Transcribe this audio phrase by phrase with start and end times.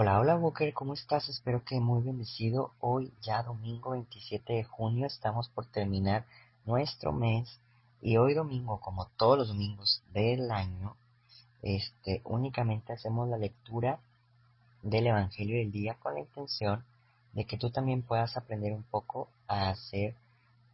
[0.00, 1.28] Hola, hola Booker, ¿cómo estás?
[1.28, 2.70] Espero que muy bendecido.
[2.78, 6.24] Hoy ya domingo 27 de junio estamos por terminar
[6.66, 7.58] nuestro mes
[8.00, 10.94] y hoy domingo, como todos los domingos del año,
[11.62, 13.98] este, únicamente hacemos la lectura
[14.84, 16.84] del Evangelio del día con la intención
[17.32, 20.14] de que tú también puedas aprender un poco a hacer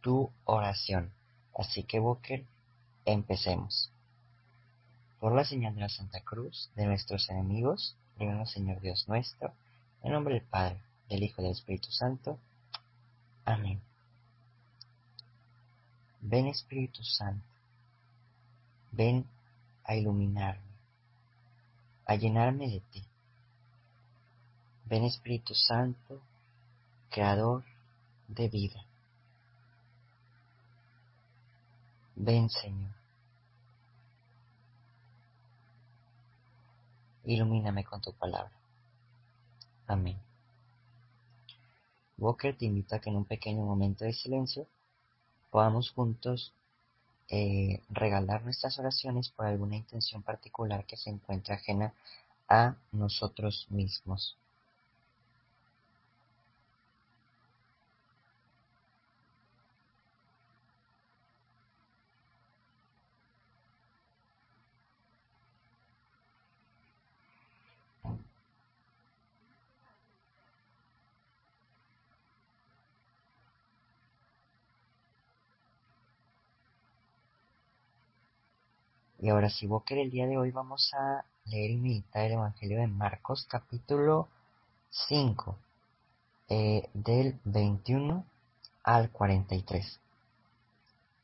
[0.01, 1.09] tu oración.
[1.55, 2.45] Así que Booker,
[3.05, 3.89] empecemos.
[5.25, 9.51] Por la señal de la Santa Cruz de nuestros enemigos, Líbranos, Señor Dios nuestro,
[10.03, 10.79] en nombre del Padre,
[11.09, 12.37] del Hijo y del Espíritu Santo.
[13.43, 13.81] Amén.
[16.21, 17.43] Ven Espíritu Santo,
[18.91, 19.25] ven
[19.85, 20.61] a iluminarme,
[22.05, 23.03] a llenarme de ti.
[24.85, 26.21] Ven Espíritu Santo,
[27.09, 27.63] Creador
[28.27, 28.85] de vida.
[32.15, 33.04] Ven Señor.
[37.25, 38.51] Ilumíname con tu palabra.
[39.87, 40.17] Amén.
[42.17, 44.67] Walker te invita a que en un pequeño momento de silencio
[45.51, 46.53] podamos juntos
[47.29, 51.93] eh, regalar nuestras oraciones por alguna intención particular que se encuentre ajena
[52.47, 54.37] a nosotros mismos.
[79.25, 82.77] Y ahora si Walker el día de hoy vamos a leer y meditar el Evangelio
[82.77, 84.29] de Marcos capítulo
[84.91, 85.57] 5
[86.49, 88.23] eh, del 21
[88.83, 89.99] al 43.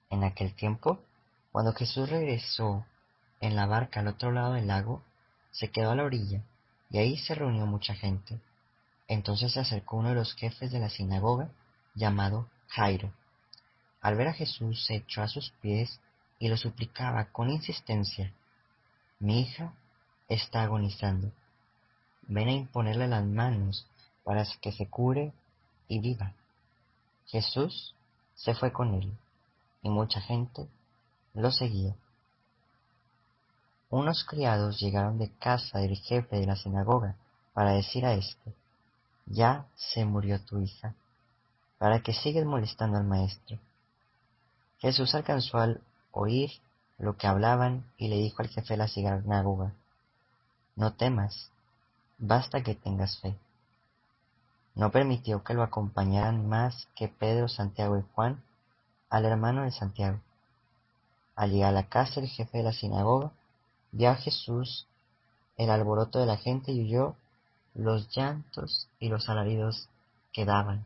[0.09, 0.99] En aquel tiempo,
[1.51, 2.87] cuando Jesús regresó
[3.39, 5.03] en la barca al otro lado del lago,
[5.51, 6.41] se quedó a la orilla
[6.89, 8.39] y ahí se reunió mucha gente.
[9.07, 11.51] Entonces se acercó uno de los jefes de la sinagoga,
[11.93, 13.13] llamado Jairo.
[14.01, 15.99] Al ver a Jesús se echó a sus pies
[16.41, 18.33] y lo suplicaba con insistencia.
[19.19, 19.73] Mi hija
[20.27, 21.31] está agonizando.
[22.23, 23.87] Ven a imponerle las manos
[24.23, 25.33] para que se cure
[25.87, 26.33] y viva.
[27.27, 27.93] Jesús
[28.33, 29.15] se fue con él
[29.83, 30.67] y mucha gente
[31.35, 31.95] lo seguía.
[33.91, 37.17] Unos criados llegaron de casa del jefe de la sinagoga
[37.53, 38.51] para decir a éste,
[39.27, 40.95] ya se murió tu hija,
[41.77, 43.59] para que sigues molestando al maestro.
[44.79, 46.51] Jesús alcanzó al oír
[46.97, 49.73] lo que hablaban y le dijo al jefe de la sinagoga,
[50.75, 51.51] no temas,
[52.17, 53.35] basta que tengas fe.
[54.75, 58.41] No permitió que lo acompañaran más que Pedro, Santiago y Juan,
[59.09, 60.19] al hermano de Santiago.
[61.35, 63.31] Al llegar a la casa el jefe de la sinagoga
[63.91, 64.87] vio a Jesús
[65.57, 67.15] el alboroto de la gente y oyó
[67.73, 69.89] los llantos y los alaridos
[70.33, 70.85] que daban.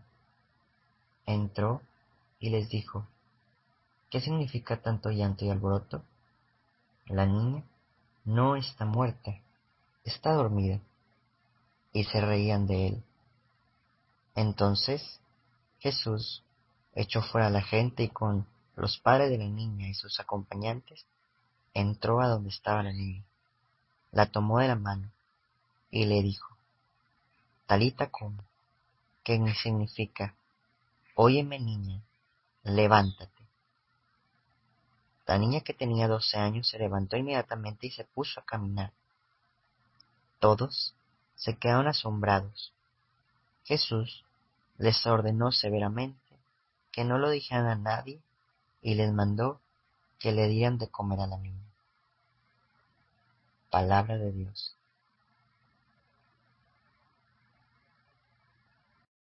[1.26, 1.82] Entró
[2.40, 3.06] y les dijo,
[4.16, 6.02] ¿Qué significa tanto llanto y alboroto?
[7.08, 7.66] La niña
[8.24, 9.42] no está muerta,
[10.06, 10.80] está dormida.
[11.92, 13.04] Y se reían de él.
[14.34, 15.20] Entonces
[15.80, 16.44] Jesús
[16.94, 21.06] echó fuera a la gente y con los padres de la niña y sus acompañantes
[21.74, 23.26] entró a donde estaba la niña.
[24.14, 25.12] La tomó de la mano
[25.92, 26.56] y le dijo,
[27.66, 28.42] Talita como,
[29.26, 30.36] que significa,
[31.16, 32.02] Óyeme niña,
[32.64, 33.35] levántate.
[35.26, 38.92] La niña que tenía doce años se levantó inmediatamente y se puso a caminar.
[40.40, 40.96] Todos
[41.36, 42.74] se quedaron asombrados.
[43.64, 44.24] Jesús
[44.78, 46.20] les ordenó severamente
[46.92, 48.22] que no lo dijeran a nadie
[48.82, 49.60] y les mandó
[50.20, 51.66] que le dieran de comer a la niña.
[53.70, 54.76] Palabra de Dios.